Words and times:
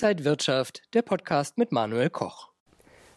Inside 0.00 0.24
Wirtschaft, 0.24 0.82
der 0.94 1.02
Podcast 1.02 1.58
mit 1.58 1.72
Manuel 1.72 2.08
Koch. 2.08 2.50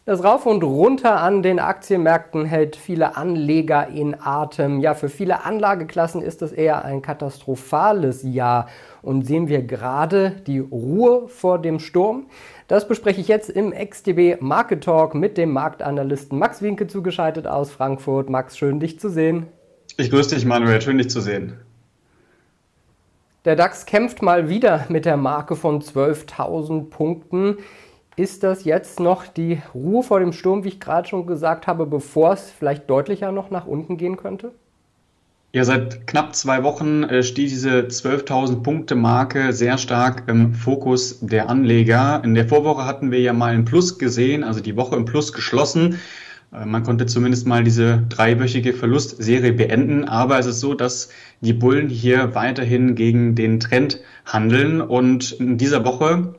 Das 0.05 0.23
Rauf 0.23 0.47
und 0.47 0.63
Runter 0.63 1.21
an 1.21 1.43
den 1.43 1.59
Aktienmärkten 1.59 2.43
hält 2.43 2.75
viele 2.75 3.15
Anleger 3.15 3.89
in 3.89 4.19
Atem. 4.19 4.79
Ja, 4.79 4.95
für 4.95 5.07
viele 5.07 5.45
Anlageklassen 5.45 6.23
ist 6.23 6.41
es 6.41 6.51
eher 6.51 6.83
ein 6.83 7.03
katastrophales 7.03 8.23
Jahr. 8.23 8.67
Und 9.03 9.27
sehen 9.27 9.47
wir 9.47 9.61
gerade 9.61 10.41
die 10.47 10.57
Ruhe 10.57 11.27
vor 11.27 11.59
dem 11.59 11.77
Sturm? 11.77 12.25
Das 12.67 12.87
bespreche 12.87 13.21
ich 13.21 13.27
jetzt 13.27 13.51
im 13.51 13.73
XTB 13.73 14.41
Market 14.41 14.83
Talk 14.83 15.13
mit 15.13 15.37
dem 15.37 15.51
Marktanalysten 15.51 16.39
Max 16.39 16.63
Winke 16.63 16.87
zugeschaltet 16.87 17.45
aus 17.45 17.69
Frankfurt. 17.69 18.27
Max, 18.31 18.57
schön 18.57 18.79
dich 18.79 18.99
zu 18.99 19.07
sehen. 19.07 19.45
Ich 19.97 20.09
grüße 20.09 20.33
dich, 20.33 20.45
Manuel. 20.45 20.81
Schön 20.81 20.97
dich 20.97 21.11
zu 21.11 21.21
sehen. 21.21 21.59
Der 23.43 23.55
DAX 23.55 23.87
kämpft 23.87 24.21
mal 24.21 24.49
wieder 24.49 24.85
mit 24.89 25.05
der 25.05 25.17
Marke 25.17 25.55
von 25.55 25.81
12.000 25.81 26.91
Punkten. 26.91 27.57
Ist 28.15 28.43
das 28.43 28.65
jetzt 28.65 28.99
noch 28.99 29.25
die 29.25 29.59
Ruhe 29.73 30.03
vor 30.03 30.19
dem 30.19 30.31
Sturm, 30.31 30.63
wie 30.63 30.67
ich 30.67 30.79
gerade 30.79 31.07
schon 31.07 31.25
gesagt 31.25 31.65
habe, 31.65 31.87
bevor 31.87 32.33
es 32.33 32.51
vielleicht 32.51 32.87
deutlicher 32.87 33.31
noch 33.31 33.49
nach 33.49 33.65
unten 33.65 33.97
gehen 33.97 34.17
könnte? 34.17 34.51
Ja, 35.53 35.63
seit 35.63 36.05
knapp 36.05 36.35
zwei 36.35 36.63
Wochen 36.63 37.03
äh, 37.03 37.23
steht 37.23 37.49
diese 37.49 37.79
12.000 37.79 38.61
Punkte 38.61 38.93
Marke 38.93 39.53
sehr 39.53 39.79
stark 39.79 40.23
im 40.27 40.53
Fokus 40.53 41.19
der 41.21 41.49
Anleger. 41.49 42.21
In 42.23 42.35
der 42.35 42.47
Vorwoche 42.47 42.85
hatten 42.85 43.09
wir 43.09 43.21
ja 43.21 43.33
mal 43.33 43.53
ein 43.53 43.65
Plus 43.65 43.97
gesehen, 43.97 44.43
also 44.43 44.61
die 44.61 44.77
Woche 44.77 44.95
im 44.95 45.05
Plus 45.05 45.33
geschlossen. 45.33 45.99
Äh, 46.53 46.65
man 46.65 46.83
konnte 46.83 47.05
zumindest 47.05 47.47
mal 47.47 47.63
diese 47.63 48.03
dreiwöchige 48.09 48.73
Verlustserie 48.73 49.53
beenden, 49.53 50.05
aber 50.05 50.39
es 50.39 50.45
ist 50.45 50.59
so, 50.59 50.73
dass 50.73 51.09
die 51.41 51.53
Bullen 51.53 51.89
hier 51.89 52.35
weiterhin 52.35 52.95
gegen 52.95 53.35
den 53.35 53.59
Trend 53.59 53.99
handeln 54.25 54.81
und 54.81 55.31
in 55.33 55.57
dieser 55.57 55.85
Woche 55.85 56.35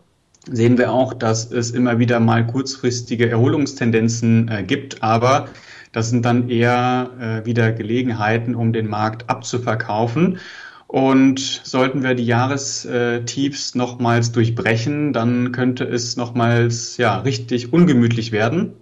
sehen 0.50 0.76
wir 0.76 0.92
auch, 0.92 1.14
dass 1.14 1.52
es 1.52 1.70
immer 1.70 1.98
wieder 1.98 2.18
mal 2.18 2.46
kurzfristige 2.46 3.30
Erholungstendenzen 3.30 4.48
äh, 4.48 4.62
gibt, 4.64 5.02
aber 5.02 5.48
das 5.92 6.10
sind 6.10 6.24
dann 6.24 6.48
eher 6.48 7.10
äh, 7.20 7.46
wieder 7.46 7.70
Gelegenheiten, 7.72 8.54
um 8.54 8.72
den 8.72 8.88
Markt 8.88 9.28
abzuverkaufen. 9.28 10.38
Und 10.86 11.38
sollten 11.40 12.02
wir 12.02 12.14
die 12.14 12.26
Jahrestiefs 12.26 13.74
nochmals 13.74 14.32
durchbrechen, 14.32 15.14
dann 15.14 15.52
könnte 15.52 15.84
es 15.84 16.18
nochmals 16.18 16.98
ja, 16.98 17.18
richtig 17.18 17.72
ungemütlich 17.72 18.30
werden. 18.30 18.74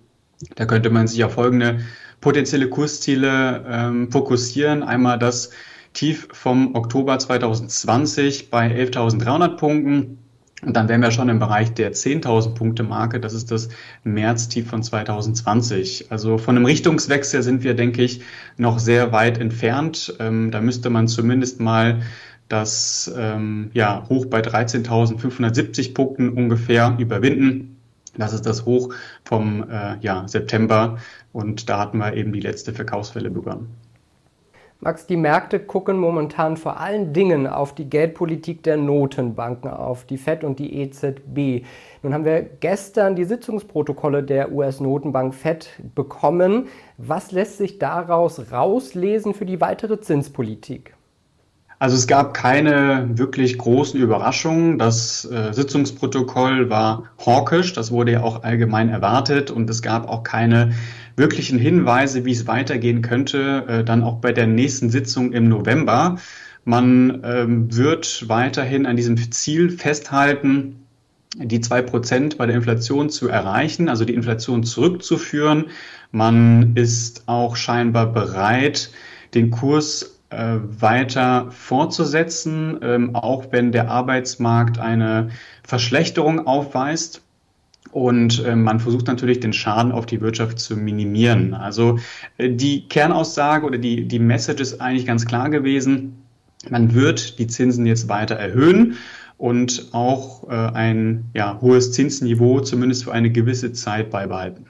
Da 0.57 0.65
könnte 0.65 0.91
man 0.91 1.07
sich 1.07 1.23
auf 1.25 1.35
folgende 1.35 1.81
potenzielle 2.21 2.69
Kursziele 2.69 3.65
ähm, 3.69 4.11
fokussieren. 4.11 4.83
Einmal 4.83 5.19
das 5.19 5.51
Tief 5.93 6.29
vom 6.33 6.75
Oktober 6.75 7.19
2020 7.19 8.51
bei 8.51 8.69
11.300 8.69 9.57
Punkten. 9.57 10.19
Und 10.63 10.77
dann 10.77 10.89
wären 10.89 11.01
wir 11.01 11.11
schon 11.11 11.31
im 11.31 11.39
Bereich 11.39 11.73
der 11.73 11.93
10.000 11.93 12.55
Punkte 12.55 12.83
Marke. 12.83 13.19
Das 13.19 13.33
ist 13.33 13.51
das 13.51 13.71
März-Tief 14.05 14.69
von 14.69 14.83
2020. 14.83 16.13
Also 16.13 16.37
von 16.37 16.57
einem 16.57 16.67
Richtungswechsel 16.67 17.43
sind 17.43 17.65
wir, 17.65 17.75
denke 17.75 18.03
ich, 18.03 18.21
noch 18.59 18.79
sehr 18.79 19.11
weit 19.11 19.39
entfernt. 19.39 20.15
Ähm, 20.21 20.51
da 20.51 20.61
müsste 20.61 20.91
man 20.91 21.09
zumindest 21.09 21.61
mal 21.61 22.03
das 22.49 23.11
ähm, 23.17 23.71
ja, 23.73 24.05
Hoch 24.09 24.27
bei 24.27 24.41
13.570 24.41 25.95
Punkten 25.95 26.29
ungefähr 26.31 26.95
überwinden. 26.99 27.70
Das 28.21 28.35
ist 28.35 28.45
das 28.45 28.67
Hoch 28.67 28.93
vom 29.25 29.65
äh, 29.71 29.97
ja, 30.03 30.29
September 30.29 30.99
und 31.33 31.71
da 31.71 31.79
hatten 31.79 31.97
wir 31.99 32.13
eben 32.13 32.33
die 32.33 32.41
letzte 32.41 32.75
Verkaufswelle 32.75 33.31
begonnen. 33.31 33.75
Max, 34.83 35.07
die 35.07 35.17
Märkte 35.17 35.59
gucken 35.59 35.99
momentan 35.99 36.59
vor 36.59 36.81
allen 36.81 37.15
Dingen 37.15 37.47
auf 37.47 37.75
die 37.75 37.89
Geldpolitik 37.89 38.63
der 38.63 38.77
Notenbanken, 38.77 39.71
auf 39.71 40.05
die 40.05 40.19
FED 40.19 40.45
und 40.45 40.59
die 40.59 40.83
EZB. 40.83 41.67
Nun 42.03 42.13
haben 42.13 42.25
wir 42.27 42.43
gestern 42.43 43.17
die 43.17 43.25
Sitzungsprotokolle 43.25 44.23
der 44.23 44.53
US-Notenbank 44.53 45.35
FED 45.35 45.69
bekommen. 45.95 46.69
Was 46.99 47.33
lässt 47.33 47.57
sich 47.57 47.79
daraus 47.79 48.53
rauslesen 48.53 49.33
für 49.33 49.47
die 49.47 49.63
weitere 49.63 50.01
Zinspolitik? 50.01 50.95
Also 51.81 51.97
es 51.97 52.07
gab 52.07 52.35
keine 52.35 53.09
wirklich 53.15 53.57
großen 53.57 53.99
Überraschungen. 53.99 54.79
Das 54.79 55.25
äh, 55.25 55.55
Sitzungsprotokoll 55.55 56.69
war 56.69 57.05
hawkisch, 57.25 57.73
das 57.73 57.91
wurde 57.91 58.13
ja 58.13 58.23
auch 58.23 58.43
allgemein 58.43 58.91
erwartet 58.91 59.51
und 59.51 59.69
es 59.71 59.81
gab 59.81 60.07
auch 60.07 60.23
keine 60.23 60.75
wirklichen 61.17 61.59
Hinweise, 61.59 62.27
wie 62.27 62.33
es 62.33 62.47
weitergehen 62.47 63.01
könnte, 63.01 63.65
äh, 63.67 63.83
dann 63.83 64.03
auch 64.03 64.17
bei 64.17 64.31
der 64.33 64.47
nächsten 64.47 64.91
Sitzung 64.91 65.33
im 65.33 65.49
November. 65.49 66.19
Man 66.67 67.23
ähm, 67.25 67.75
wird 67.75 68.29
weiterhin 68.29 68.85
an 68.85 68.97
diesem 68.97 69.17
Ziel 69.33 69.71
festhalten, 69.71 70.85
die 71.35 71.63
zwei 71.63 71.81
Prozent 71.81 72.37
bei 72.37 72.45
der 72.45 72.57
Inflation 72.57 73.09
zu 73.09 73.29
erreichen, 73.29 73.89
also 73.89 74.05
die 74.05 74.15
Inflation 74.15 74.65
zurückzuführen. 74.65 75.69
Man 76.13 76.77
ist 76.77 77.23
auch 77.25 77.57
scheinbar 77.57 78.13
bereit, 78.13 78.91
den 79.33 79.51
Kurs 79.51 80.20
äh, 80.31 80.57
weiter 80.63 81.51
fortzusetzen, 81.51 82.79
ähm, 82.83 83.15
auch 83.15 83.47
wenn 83.51 83.73
der 83.73 83.91
Arbeitsmarkt 83.91 84.79
eine 84.79 85.31
Verschlechterung 85.63 86.47
aufweist. 86.47 87.23
Und 87.93 88.45
äh, 88.45 88.55
man 88.55 88.79
versucht 88.79 89.09
natürlich, 89.09 89.41
den 89.41 89.53
Schaden 89.53 89.91
auf 89.91 90.07
die 90.07 90.21
Wirtschaft 90.21 90.61
zu 90.61 90.77
minimieren. 90.77 91.55
Also 91.55 91.99
äh, 92.39 92.51
die 92.51 92.89
Kernaussage 92.89 93.67
oder 93.67 93.79
die, 93.79 94.07
die 94.07 94.21
Message 94.21 94.61
ist 94.61 94.81
eigentlich 94.81 95.07
ganz 95.07 95.27
klar 95.27 95.51
gewesen. 95.51 96.23
Man 96.69 96.95
wird 96.95 97.39
die 97.39 97.47
Zinsen 97.47 97.87
jetzt 97.87 98.09
weiter 98.09 98.37
erhöhen 98.37 98.97
und 99.39 99.89
auch 99.93 100.49
äh, 100.49 100.55
ein 100.55 101.31
ja, 101.35 101.59
hohes 101.61 101.93
Zinsniveau 101.93 102.61
zumindest 102.61 103.05
für 103.05 103.13
eine 103.13 103.31
gewisse 103.31 103.73
Zeit 103.73 104.11
beibehalten. 104.11 104.67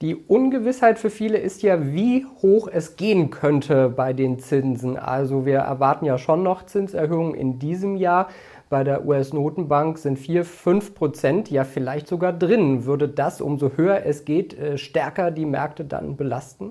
Die 0.00 0.14
Ungewissheit 0.14 1.00
für 1.00 1.10
viele 1.10 1.38
ist 1.38 1.62
ja, 1.64 1.92
wie 1.92 2.24
hoch 2.40 2.68
es 2.72 2.94
gehen 2.94 3.30
könnte 3.30 3.88
bei 3.88 4.12
den 4.12 4.38
Zinsen. 4.38 4.96
Also 4.96 5.44
wir 5.44 5.56
erwarten 5.56 6.04
ja 6.04 6.18
schon 6.18 6.44
noch 6.44 6.64
Zinserhöhungen 6.66 7.34
in 7.34 7.58
diesem 7.58 7.96
Jahr. 7.96 8.28
Bei 8.70 8.84
der 8.84 9.04
US-Notenbank 9.04 9.98
sind 9.98 10.16
4, 10.16 10.44
5 10.44 10.94
Prozent 10.94 11.50
ja 11.50 11.64
vielleicht 11.64 12.06
sogar 12.06 12.32
drin. 12.32 12.84
Würde 12.84 13.08
das, 13.08 13.40
umso 13.40 13.72
höher 13.76 14.06
es 14.06 14.24
geht, 14.24 14.56
äh, 14.56 14.78
stärker 14.78 15.32
die 15.32 15.46
Märkte 15.46 15.84
dann 15.84 16.16
belasten? 16.16 16.70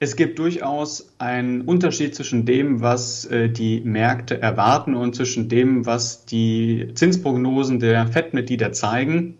Es 0.00 0.16
gibt 0.16 0.40
durchaus 0.40 1.14
einen 1.18 1.60
Unterschied 1.60 2.16
zwischen 2.16 2.44
dem, 2.44 2.80
was 2.80 3.26
äh, 3.26 3.48
die 3.48 3.80
Märkte 3.82 4.42
erwarten 4.42 4.96
und 4.96 5.14
zwischen 5.14 5.48
dem, 5.48 5.86
was 5.86 6.26
die 6.26 6.88
Zinsprognosen 6.94 7.78
der 7.78 8.08
FED-Mitglieder 8.08 8.72
zeigen. 8.72 9.38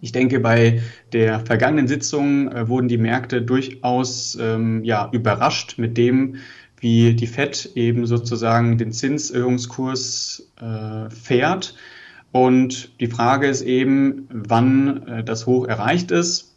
Ich 0.00 0.12
denke, 0.12 0.40
bei 0.40 0.80
der 1.12 1.40
vergangenen 1.40 1.88
Sitzung 1.88 2.50
äh, 2.50 2.68
wurden 2.68 2.88
die 2.88 2.98
Märkte 2.98 3.42
durchaus 3.42 4.36
ähm, 4.40 4.82
ja, 4.84 5.08
überrascht 5.12 5.78
mit 5.78 5.98
dem, 5.98 6.36
wie 6.78 7.14
die 7.14 7.26
FED 7.26 7.72
eben 7.74 8.06
sozusagen 8.06 8.78
den 8.78 8.92
Zinserhöhungskurs 8.92 10.50
äh, 10.60 11.10
fährt. 11.10 11.74
Und 12.32 12.98
die 13.00 13.08
Frage 13.08 13.48
ist 13.48 13.62
eben, 13.62 14.26
wann 14.30 15.06
äh, 15.06 15.24
das 15.24 15.46
Hoch 15.46 15.66
erreicht 15.66 16.10
ist, 16.10 16.54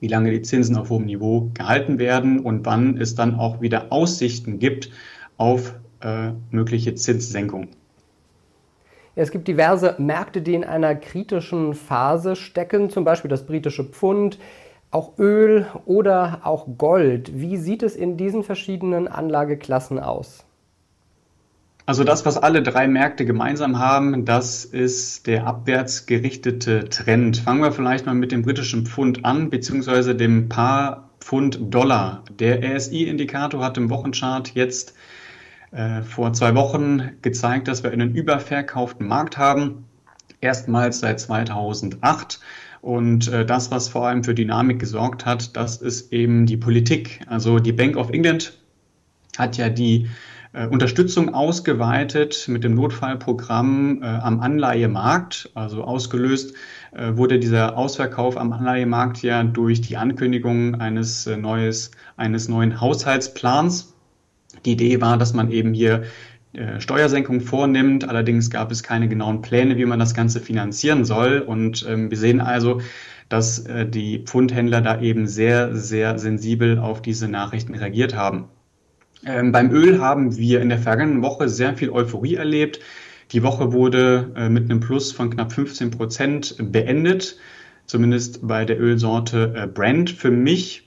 wie 0.00 0.08
lange 0.08 0.32
die 0.32 0.42
Zinsen 0.42 0.76
auf 0.76 0.90
hohem 0.90 1.06
Niveau 1.06 1.50
gehalten 1.54 1.98
werden 1.98 2.40
und 2.40 2.66
wann 2.66 2.98
es 2.98 3.14
dann 3.14 3.36
auch 3.36 3.60
wieder 3.60 3.92
Aussichten 3.92 4.58
gibt 4.58 4.90
auf 5.36 5.74
äh, 6.00 6.32
mögliche 6.50 6.94
Zinssenkungen. 6.94 7.68
Es 9.16 9.30
gibt 9.30 9.46
diverse 9.46 9.94
Märkte, 9.98 10.42
die 10.42 10.54
in 10.54 10.64
einer 10.64 10.94
kritischen 10.96 11.74
Phase 11.74 12.34
stecken, 12.34 12.90
zum 12.90 13.04
Beispiel 13.04 13.28
das 13.28 13.46
britische 13.46 13.84
Pfund, 13.84 14.38
auch 14.90 15.18
Öl 15.18 15.66
oder 15.86 16.40
auch 16.44 16.66
Gold. 16.78 17.38
Wie 17.38 17.56
sieht 17.56 17.82
es 17.82 17.96
in 17.96 18.16
diesen 18.16 18.42
verschiedenen 18.42 19.08
Anlageklassen 19.08 19.98
aus? 19.98 20.44
Also 21.86 22.02
das, 22.02 22.24
was 22.24 22.38
alle 22.38 22.62
drei 22.62 22.88
Märkte 22.88 23.26
gemeinsam 23.26 23.78
haben, 23.78 24.24
das 24.24 24.64
ist 24.64 25.26
der 25.26 25.46
abwärts 25.46 26.06
gerichtete 26.06 26.88
Trend. 26.88 27.36
Fangen 27.36 27.60
wir 27.60 27.72
vielleicht 27.72 28.06
mal 28.06 28.14
mit 28.14 28.32
dem 28.32 28.42
britischen 28.42 28.86
Pfund 28.86 29.24
an, 29.24 29.50
beziehungsweise 29.50 30.14
dem 30.14 30.48
Paar 30.48 31.10
Pfund 31.20 31.58
Dollar. 31.74 32.22
Der 32.38 32.62
RSI-Indikator 32.62 33.62
hat 33.62 33.76
im 33.76 33.90
Wochenchart 33.90 34.54
jetzt 34.54 34.94
äh, 35.74 36.02
vor 36.02 36.32
zwei 36.32 36.54
Wochen 36.54 37.10
gezeigt, 37.20 37.68
dass 37.68 37.82
wir 37.82 37.90
einen 37.90 38.14
überverkauften 38.14 39.06
Markt 39.06 39.38
haben. 39.38 39.86
Erstmals 40.40 41.00
seit 41.00 41.20
2008. 41.20 42.40
Und 42.80 43.28
äh, 43.28 43.44
das, 43.44 43.70
was 43.70 43.88
vor 43.88 44.06
allem 44.06 44.24
für 44.24 44.34
Dynamik 44.34 44.78
gesorgt 44.78 45.26
hat, 45.26 45.56
das 45.56 45.78
ist 45.78 46.12
eben 46.12 46.46
die 46.46 46.56
Politik. 46.56 47.20
Also 47.26 47.58
die 47.58 47.72
Bank 47.72 47.96
of 47.96 48.10
England 48.10 48.58
hat 49.36 49.56
ja 49.56 49.68
die 49.68 50.08
äh, 50.52 50.66
Unterstützung 50.66 51.34
ausgeweitet 51.34 52.46
mit 52.46 52.62
dem 52.62 52.74
Notfallprogramm 52.74 54.02
äh, 54.02 54.06
am 54.06 54.40
Anleihemarkt. 54.40 55.50
Also 55.54 55.82
ausgelöst 55.82 56.54
äh, 56.92 57.16
wurde 57.16 57.38
dieser 57.38 57.76
Ausverkauf 57.76 58.36
am 58.36 58.52
Anleihemarkt 58.52 59.22
ja 59.22 59.42
durch 59.42 59.80
die 59.80 59.96
Ankündigung 59.96 60.76
eines, 60.76 61.26
äh, 61.26 61.36
neues, 61.36 61.90
eines 62.16 62.48
neuen 62.48 62.80
Haushaltsplans 62.80 63.93
die 64.64 64.72
Idee 64.72 65.00
war, 65.00 65.18
dass 65.18 65.34
man 65.34 65.50
eben 65.50 65.74
hier 65.74 66.04
äh, 66.54 66.80
Steuersenkung 66.80 67.40
vornimmt. 67.40 68.08
Allerdings 68.08 68.50
gab 68.50 68.70
es 68.70 68.82
keine 68.82 69.08
genauen 69.08 69.42
Pläne, 69.42 69.76
wie 69.76 69.84
man 69.84 69.98
das 69.98 70.14
Ganze 70.14 70.40
finanzieren 70.40 71.04
soll. 71.04 71.40
Und 71.40 71.84
ähm, 71.88 72.10
wir 72.10 72.18
sehen 72.18 72.40
also, 72.40 72.80
dass 73.28 73.60
äh, 73.66 73.86
die 73.86 74.20
Pfundhändler 74.20 74.80
da 74.80 75.00
eben 75.00 75.26
sehr, 75.26 75.74
sehr 75.74 76.18
sensibel 76.18 76.78
auf 76.78 77.02
diese 77.02 77.28
Nachrichten 77.28 77.74
reagiert 77.74 78.14
haben. 78.14 78.48
Ähm, 79.26 79.52
beim 79.52 79.70
Öl 79.70 80.00
haben 80.00 80.36
wir 80.36 80.60
in 80.60 80.68
der 80.68 80.78
vergangenen 80.78 81.22
Woche 81.22 81.48
sehr 81.48 81.74
viel 81.74 81.90
Euphorie 81.90 82.34
erlebt. 82.34 82.80
Die 83.32 83.42
Woche 83.42 83.72
wurde 83.72 84.32
äh, 84.36 84.48
mit 84.48 84.64
einem 84.64 84.80
Plus 84.80 85.12
von 85.12 85.30
knapp 85.30 85.52
15 85.52 85.90
Prozent 85.90 86.56
beendet, 86.58 87.38
zumindest 87.86 88.46
bei 88.46 88.64
der 88.64 88.78
Ölsorte 88.78 89.54
äh, 89.56 89.66
Brent. 89.66 90.10
Für 90.10 90.30
mich 90.30 90.83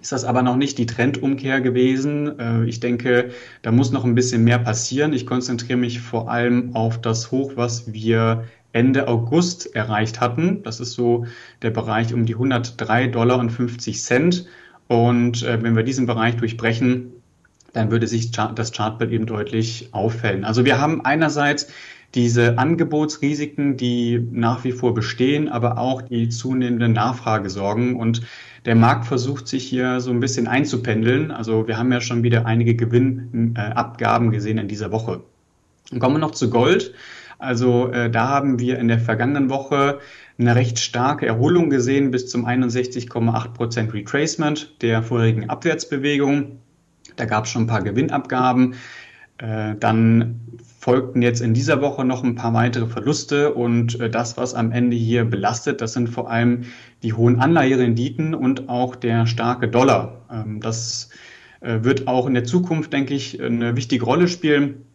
ist 0.00 0.12
das 0.12 0.24
aber 0.24 0.42
noch 0.42 0.56
nicht 0.56 0.78
die 0.78 0.86
Trendumkehr 0.86 1.60
gewesen. 1.60 2.38
Äh, 2.38 2.64
ich 2.64 2.80
denke, 2.80 3.30
da 3.62 3.70
muss 3.70 3.92
noch 3.92 4.04
ein 4.04 4.14
bisschen 4.14 4.44
mehr 4.44 4.58
passieren. 4.58 5.12
Ich 5.12 5.26
konzentriere 5.26 5.78
mich 5.78 6.00
vor 6.00 6.30
allem 6.30 6.74
auf 6.74 7.00
das 7.00 7.30
Hoch, 7.30 7.52
was 7.56 7.92
wir 7.92 8.44
Ende 8.72 9.06
August 9.06 9.74
erreicht 9.74 10.20
hatten. 10.20 10.62
Das 10.62 10.80
ist 10.80 10.92
so 10.92 11.26
der 11.60 11.70
Bereich 11.70 12.14
um 12.14 12.24
die 12.24 12.34
103 12.34 13.08
Dollar 13.08 13.38
und 13.38 13.50
50 13.50 14.02
Cent. 14.02 14.46
Und 14.88 15.42
äh, 15.42 15.62
wenn 15.62 15.76
wir 15.76 15.82
diesen 15.82 16.06
Bereich 16.06 16.36
durchbrechen, 16.36 17.12
dann 17.72 17.90
würde 17.90 18.06
sich 18.06 18.30
das 18.30 18.72
Chartbild 18.72 19.12
eben 19.12 19.26
deutlich 19.26 19.88
auffällen. 19.92 20.44
Also 20.44 20.64
wir 20.64 20.78
haben 20.78 21.04
einerseits 21.04 21.68
diese 22.14 22.58
Angebotsrisiken, 22.58 23.76
die 23.76 24.26
nach 24.30 24.64
wie 24.64 24.72
vor 24.72 24.94
bestehen, 24.94 25.48
aber 25.48 25.78
auch 25.78 26.02
die 26.02 26.28
zunehmende 26.28 26.88
Nachfrage 26.88 27.48
sorgen. 27.48 27.96
Und 27.96 28.22
der 28.66 28.74
Markt 28.74 29.06
versucht 29.06 29.48
sich 29.48 29.64
hier 29.64 30.00
so 30.00 30.10
ein 30.10 30.20
bisschen 30.20 30.46
einzupendeln. 30.46 31.30
Also 31.30 31.66
wir 31.66 31.78
haben 31.78 31.90
ja 31.90 32.00
schon 32.00 32.22
wieder 32.22 32.46
einige 32.46 32.76
Gewinnabgaben 32.76 34.30
gesehen 34.30 34.58
in 34.58 34.68
dieser 34.68 34.92
Woche. 34.92 35.22
Kommen 35.98 36.16
wir 36.16 36.20
noch 36.20 36.32
zu 36.32 36.50
Gold. 36.50 36.94
Also 37.38 37.90
äh, 37.90 38.08
da 38.08 38.28
haben 38.28 38.60
wir 38.60 38.78
in 38.78 38.86
der 38.86 39.00
vergangenen 39.00 39.50
Woche 39.50 39.98
eine 40.38 40.54
recht 40.54 40.78
starke 40.78 41.26
Erholung 41.26 41.70
gesehen 41.70 42.10
bis 42.10 42.28
zum 42.28 42.46
61,8 42.46 43.48
Prozent 43.48 43.92
Retracement 43.92 44.80
der 44.80 45.02
vorherigen 45.02 45.50
Abwärtsbewegung. 45.50 46.60
Da 47.16 47.24
gab 47.24 47.44
es 47.44 47.50
schon 47.50 47.64
ein 47.64 47.66
paar 47.66 47.82
Gewinnabgaben. 47.82 48.74
Äh, 49.42 49.74
dann 49.80 50.40
folgten 50.78 51.20
jetzt 51.20 51.40
in 51.40 51.52
dieser 51.52 51.80
Woche 51.80 52.04
noch 52.04 52.22
ein 52.22 52.36
paar 52.36 52.54
weitere 52.54 52.86
Verluste 52.86 53.52
und 53.54 53.98
äh, 54.00 54.08
das, 54.08 54.36
was 54.36 54.54
am 54.54 54.70
Ende 54.70 54.96
hier 54.96 55.24
belastet, 55.24 55.80
das 55.80 55.94
sind 55.94 56.08
vor 56.08 56.30
allem 56.30 56.62
die 57.02 57.12
hohen 57.12 57.40
Anleiherenditen 57.40 58.34
und 58.34 58.68
auch 58.68 58.94
der 58.94 59.26
starke 59.26 59.66
Dollar. 59.66 60.26
Ähm, 60.30 60.60
das 60.60 61.10
äh, 61.60 61.82
wird 61.82 62.06
auch 62.06 62.26
in 62.28 62.34
der 62.34 62.44
Zukunft, 62.44 62.92
denke 62.92 63.14
ich, 63.14 63.42
eine 63.42 63.76
wichtige 63.76 64.04
Rolle 64.04 64.28
spielen. 64.28 64.86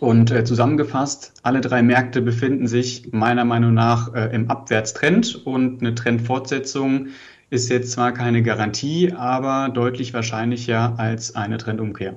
Und 0.00 0.46
zusammengefasst, 0.46 1.32
alle 1.42 1.62
drei 1.62 1.82
Märkte 1.82 2.20
befinden 2.20 2.66
sich 2.66 3.10
meiner 3.12 3.46
Meinung 3.46 3.72
nach 3.72 4.12
im 4.12 4.50
Abwärtstrend 4.50 5.46
und 5.46 5.80
eine 5.80 5.94
Trendfortsetzung 5.94 7.06
ist 7.48 7.70
jetzt 7.70 7.92
zwar 7.92 8.12
keine 8.12 8.42
Garantie, 8.42 9.14
aber 9.16 9.70
deutlich 9.70 10.12
wahrscheinlicher 10.12 10.98
als 10.98 11.34
eine 11.36 11.56
Trendumkehr. 11.56 12.16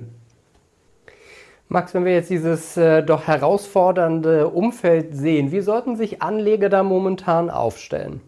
Max, 1.72 1.94
wenn 1.94 2.04
wir 2.04 2.12
jetzt 2.12 2.28
dieses 2.28 2.76
äh, 2.76 3.02
doch 3.02 3.26
herausfordernde 3.26 4.48
Umfeld 4.48 5.16
sehen, 5.16 5.52
wie 5.52 5.62
sollten 5.62 5.96
sich 5.96 6.20
Anleger 6.20 6.68
da 6.68 6.82
momentan 6.82 7.48
aufstellen? 7.48 8.20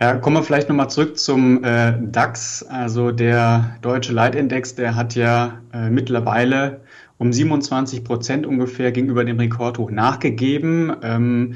Ja, 0.00 0.14
kommen 0.14 0.36
wir 0.36 0.44
vielleicht 0.44 0.68
nochmal 0.68 0.88
zurück 0.88 1.18
zum 1.18 1.64
äh, 1.64 1.94
DAX. 2.00 2.62
Also 2.62 3.10
der 3.10 3.76
deutsche 3.82 4.12
Leitindex, 4.12 4.76
der 4.76 4.94
hat 4.94 5.16
ja 5.16 5.60
äh, 5.72 5.90
mittlerweile 5.90 6.82
um 7.18 7.32
27 7.32 8.04
Prozent 8.04 8.46
ungefähr 8.46 8.92
gegenüber 8.92 9.24
dem 9.24 9.40
Rekordhoch 9.40 9.90
nachgegeben. 9.90 10.94
Ähm, 11.02 11.54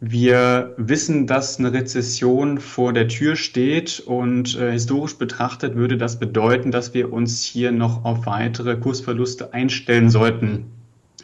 wir 0.00 0.74
wissen, 0.76 1.26
dass 1.26 1.58
eine 1.58 1.72
Rezession 1.72 2.58
vor 2.58 2.92
der 2.92 3.08
Tür 3.08 3.34
steht 3.34 4.00
und 4.00 4.56
äh, 4.56 4.70
historisch 4.70 5.18
betrachtet 5.18 5.74
würde 5.74 5.96
das 5.96 6.20
bedeuten, 6.20 6.70
dass 6.70 6.94
wir 6.94 7.12
uns 7.12 7.42
hier 7.42 7.72
noch 7.72 8.04
auf 8.04 8.24
weitere 8.26 8.76
Kursverluste 8.76 9.52
einstellen 9.52 10.08
sollten. 10.08 10.66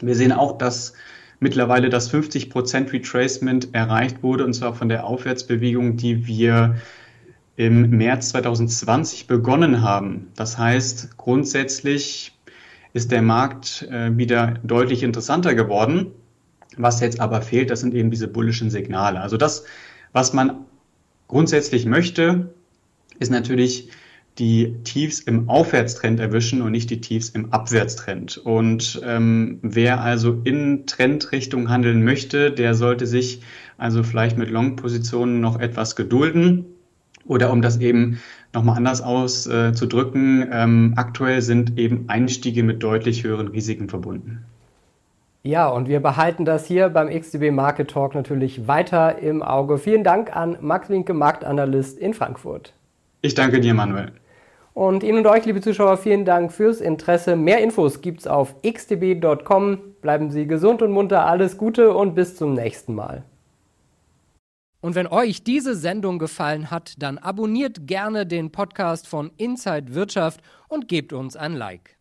Wir 0.01 0.15
sehen 0.15 0.33
auch, 0.33 0.57
dass 0.57 0.93
mittlerweile 1.39 1.89
das 1.89 2.09
50 2.09 2.49
Prozent 2.49 2.91
Retracement 2.91 3.73
erreicht 3.73 4.23
wurde 4.23 4.43
und 4.43 4.53
zwar 4.53 4.73
von 4.73 4.89
der 4.89 5.05
Aufwärtsbewegung, 5.05 5.95
die 5.95 6.27
wir 6.27 6.75
im 7.55 7.91
März 7.91 8.29
2020 8.29 9.27
begonnen 9.27 9.81
haben. 9.81 10.27
Das 10.35 10.57
heißt, 10.57 11.17
grundsätzlich 11.17 12.33
ist 12.91 13.11
der 13.11 13.21
Markt 13.21 13.87
äh, 13.89 14.17
wieder 14.17 14.55
deutlich 14.63 15.03
interessanter 15.03 15.55
geworden. 15.55 16.07
Was 16.77 16.99
jetzt 16.99 17.19
aber 17.19 17.41
fehlt, 17.41 17.69
das 17.69 17.81
sind 17.81 17.93
eben 17.93 18.11
diese 18.11 18.27
bullischen 18.27 18.69
Signale. 18.69 19.21
Also 19.21 19.37
das, 19.37 19.63
was 20.13 20.33
man 20.33 20.65
grundsätzlich 21.27 21.85
möchte, 21.85 22.53
ist 23.19 23.31
natürlich 23.31 23.89
die 24.37 24.75
Tiefs 24.83 25.19
im 25.19 25.49
Aufwärtstrend 25.49 26.19
erwischen 26.19 26.61
und 26.61 26.71
nicht 26.71 26.89
die 26.89 26.99
Tiefs 26.99 27.29
im 27.29 27.53
Abwärtstrend. 27.53 28.37
Und 28.37 29.01
ähm, 29.05 29.59
wer 29.61 30.01
also 30.01 30.41
in 30.43 30.85
Trendrichtung 30.85 31.69
handeln 31.69 32.03
möchte, 32.03 32.51
der 32.51 32.75
sollte 32.75 33.07
sich 33.07 33.41
also 33.77 34.03
vielleicht 34.03 34.37
mit 34.37 34.49
Long-Positionen 34.49 35.39
noch 35.39 35.59
etwas 35.59 35.95
gedulden. 35.95 36.65
Oder 37.25 37.51
um 37.51 37.61
das 37.61 37.79
eben 37.79 38.19
nochmal 38.53 38.77
anders 38.77 39.01
auszudrücken, 39.01 40.43
äh, 40.43 40.63
ähm, 40.63 40.93
aktuell 40.95 41.41
sind 41.41 41.79
eben 41.79 42.07
Einstiege 42.07 42.61
mit 42.61 42.83
deutlich 42.83 43.23
höheren 43.23 43.47
Risiken 43.47 43.89
verbunden. 43.89 44.45
Ja, 45.45 45.67
und 45.67 45.87
wir 45.87 45.99
behalten 45.99 46.43
das 46.43 46.65
hier 46.65 46.89
beim 46.89 47.07
XTB 47.07 47.51
Market 47.51 47.91
Talk 47.91 48.15
natürlich 48.15 48.67
weiter 48.67 49.19
im 49.19 49.43
Auge. 49.43 49.77
Vielen 49.77 50.03
Dank 50.03 50.35
an 50.35 50.57
Max 50.59 50.89
Winke, 50.89 51.13
Marktanalyst 51.13 51.99
in 51.99 52.15
Frankfurt. 52.15 52.73
Ich 53.21 53.35
danke 53.35 53.59
dir, 53.59 53.75
Manuel. 53.75 54.11
Und 54.73 55.03
Ihnen 55.03 55.19
und 55.19 55.27
euch, 55.27 55.45
liebe 55.45 55.61
Zuschauer, 55.61 55.97
vielen 55.97 56.25
Dank 56.25 56.51
fürs 56.51 56.81
Interesse. 56.81 57.35
Mehr 57.35 57.61
Infos 57.61 58.01
gibt's 58.01 58.25
auf 58.25 58.55
xtb.com. 58.63 59.77
Bleiben 60.01 60.31
Sie 60.31 60.47
gesund 60.47 60.81
und 60.81 60.91
munter, 60.91 61.27
alles 61.27 61.59
Gute 61.59 61.93
und 61.93 62.15
bis 62.15 62.35
zum 62.35 62.55
nächsten 62.55 62.95
Mal. 62.95 63.21
Und 64.81 64.95
wenn 64.95 65.05
euch 65.05 65.43
diese 65.43 65.75
Sendung 65.75 66.17
gefallen 66.17 66.71
hat, 66.71 66.95
dann 66.97 67.19
abonniert 67.19 67.85
gerne 67.85 68.25
den 68.25 68.51
Podcast 68.51 69.07
von 69.07 69.29
Inside 69.37 69.93
Wirtschaft 69.93 70.41
und 70.69 70.87
gebt 70.87 71.13
uns 71.13 71.35
ein 71.35 71.53
Like. 71.53 71.94